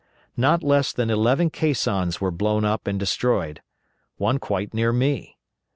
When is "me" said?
4.91-5.37